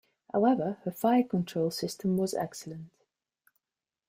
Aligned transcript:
However, 0.33 0.79
her 0.83 0.89
fire 0.89 1.21
control 1.23 1.69
system 1.69 2.17
was 2.17 2.33
excellent. 2.33 2.89